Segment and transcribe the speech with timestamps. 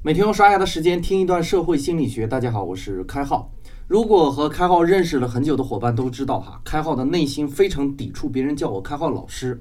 [0.00, 2.24] 每天用刷牙的时间听一段社会心理学。
[2.24, 3.50] 大家好，我是开浩。
[3.88, 9.60] 如果和开浩认识了很久的伙伴都知道哈，开浩的内心非常抵触别人叫我开浩老师。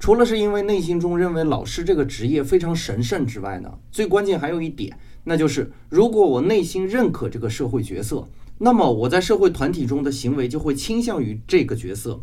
[0.00, 8.26] 除了是因为内心中认为老师这个职业非常神圣之外呢，最关键还有一点，那就是如果我内心认可这个社会角色，
[8.58, 12.20] 那么我在社会团体中的行为就会倾向于这个角色。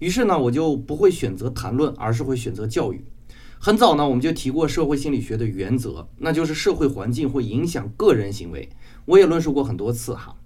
[0.00, 3.04] 于是呢，我就不会选择谈论，而是会选择教育。
[3.58, 8.68] 很早呢，我们就提过社会心理学的原则，那就是社会环境会影响个人行为。
[9.06, 10.36] 我也论述过很多次哈。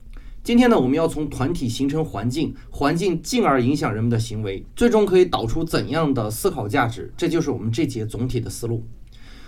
[0.43, 7.13] 今天呢，我们要从团体形成环境，环境进而影响人们的行为，最终可以导出怎样的思考价值？
[7.15, 8.85] 这就是我们这节总体的思路。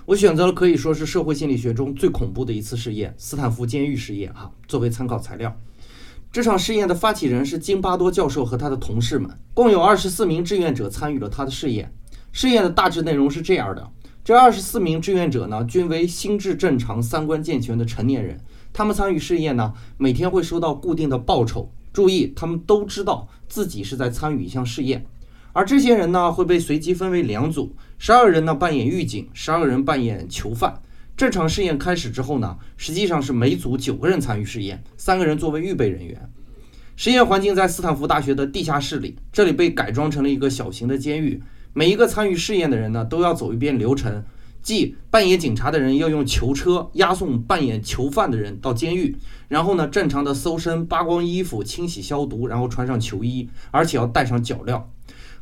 [0.05, 5.57] 我选择了可以说是社会心理学中最恐怖的一次试验——斯坦福监狱试验哈，作为参考材料。
[6.31, 11.95] 这场试验的发起人是金巴多教授和他的同事们，共有二十四名志愿者参与了他的试验。
[12.33, 13.91] 试验的大致内容是这样的：
[14.25, 18.41] 这二十四名志愿者呢，均为心智正常、三观健全的成年人。
[18.73, 21.71] 他们参与试验呢，每天会收到固定的报酬。
[21.93, 25.05] 注意，他们都知道自己是在参与一项试验。
[25.53, 30.81] 而这些人呢，会被随机分为两组，十二人呢扮演狱警，十二人扮演囚犯。
[31.15, 36.31] 这场试验开始之后呢，实际上是每组九个人参与试验，三个人作为预备人员。
[36.97, 41.43] 实验环境在斯坦福大学的地下室里，这里被改装成了一个小型的监狱。
[41.75, 44.25] 每一个参与试验的人呢，都要走一遍流程，
[44.61, 49.17] 即扮演警察的人要用囚车押送扮演囚犯的人到监狱，
[49.49, 54.83] 然后呢，正常的搜身、扒光衣服、清洗消毒，然后穿上囚衣，而且要带上脚镣。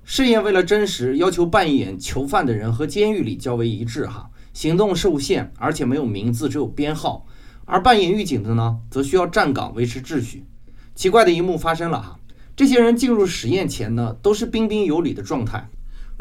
[0.04, 7.26] 试验为了真实，要求扮演囚犯的人和监狱里较为一致哈，行动受限，而且没有名字，只有编号。
[7.64, 10.44] 而扮演狱警的呢，则需要站岗维持秩序。
[10.94, 12.18] 奇怪的一幕发生了哈，
[12.56, 15.68] 这些人进入实验前呢，都是彬彬有礼的状态。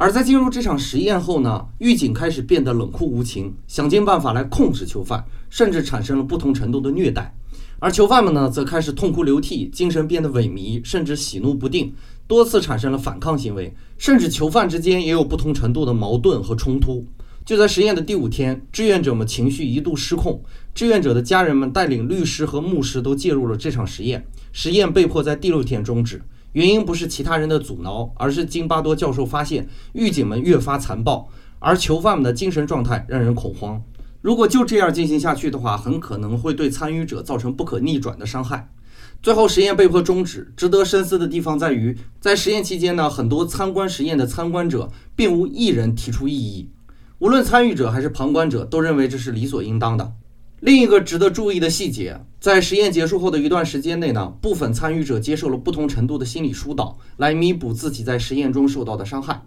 [0.02, 7.36] 而在进入这场实验后呢，狱警开始变得冷酷无情，想尽办法来控制囚犯，甚至产生了不同程度的虐待。
[7.80, 11.94] 而囚犯们呢，则开始痛哭流涕，精神变得萎靡，甚至喜怒不定，
[12.28, 17.06] 多次产生了反抗行为，甚至囚犯之间也有不同程度的矛盾和冲突。
[17.44, 20.42] 就在实验的第五天，志愿者们情绪一度失控，
[20.74, 26.22] 志愿者的家人们带领律师和牧师都介入了这场实验，实验被迫在第六天终止。
[26.54, 31.30] 原因不是其他人的阻挠，而是金巴多教授发现狱警们越发残暴，
[31.60, 33.82] 而囚犯们的精神状态让人恐慌。
[34.22, 38.70] 如果就这样进行下去的话，很可能会对参与者造成不可逆转的伤害。
[39.22, 40.54] 最后，实验被迫终止。
[40.58, 46.70] 值得深思的地方在于，在实验期间呢，很多参观实验的参观者并无一人提出异议，
[47.20, 50.14] 无论参与者还是旁观者都认为这是理所应当的。
[50.62, 59.42] 另一个值得注意的细节，在实验结束后的一段时间内呢，部分参与者接受了不同程度的心理疏导，来弥补自己在实验中受到的伤害。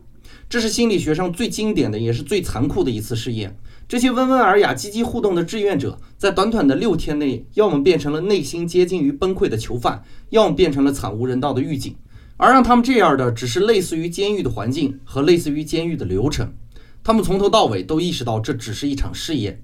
[0.48, 3.58] 这是心理学上最经典的，也是最残酷的一次试验。
[3.86, 11.94] 这些温文尔雅、积极互动的志愿者，在短短的六天内，要么变成了内心接近于崩溃的囚犯，要么变成了惨无人道的狱警。
[12.38, 16.54] 而让他们这样的，只是类似于监狱的环境和类似于监狱的流程。
[17.04, 19.62] 他们从头到尾都意识到，这只是一场试验。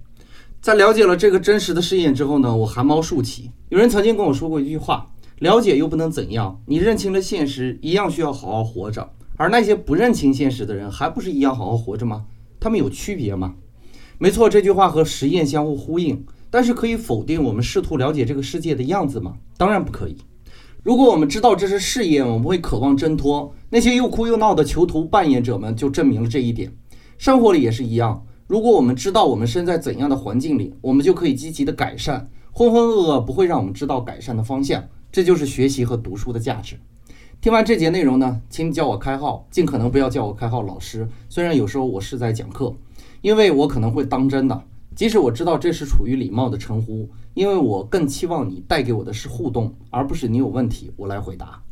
[0.61, 3.53] 在了解了这个真实的试验之后呢，我汗毛竖起。
[3.69, 5.07] 有人曾经跟我说过一句话
[5.39, 9.11] ：“了解又不能怎样，你认清了现实，一样需要好好活着。
[9.37, 12.25] 而那些不认清现实的人，还不是一样好好活着吗？
[12.59, 13.55] 他们有区别吗？”
[14.19, 16.27] 没错，这句话和实验相互呼应。
[16.51, 19.35] 但是可以否定我们试图了解这个世界的样子吗？
[19.59, 20.17] 当然不可以。
[20.83, 23.55] 如果我们知道这是试验，我们会渴望挣脱。
[23.69, 26.73] 那些又哭又闹的囚徒扮演者们就证明了这一点。
[27.19, 28.25] 生活里也是一样。
[28.49, 32.31] 如果我们知道我们身在怎样的环境里，我们就可以积极的改善。
[32.51, 34.83] 浑浑噩噩不会让我们知道改善的方向，
[35.13, 36.77] 这就是学习和读书的价值。
[37.43, 41.07] 听完这节内容呢，请你叫我开号，尽可能不要叫我开号老师。
[41.29, 42.75] 虽然有时候我是在讲课，
[43.21, 44.63] 因为我可能会当真的，
[44.97, 51.63] 即使我知道这是处于礼貌的称呼，因为我更期望你带给我的是互动，而不是你有问题我来回答。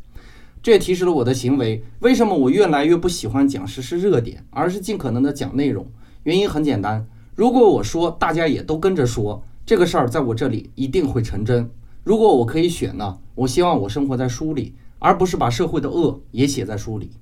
[0.63, 1.83] 这也提示了我的行为。
[2.01, 5.87] 为什么我越来越不喜欢讲实时热点，而是尽可能的讲内容？
[6.27, 7.07] 原因很简单，
[7.37, 11.71] 如果我说，大家也都跟着说，这个事儿在我这里一定会成真。
[12.03, 17.13] 如果我可以选呢，我希望我生活在书里，而不是把社会的恶也写在书里。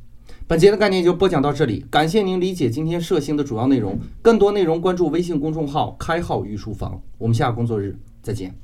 [0.46, 3.98] 本节的概念就播讲到这里，感谢您理解今天社星的主要内容。
[4.22, 6.98] 更多内容关注微信公众号“开号御书房”。
[7.18, 8.63] 我们下个工作日再见。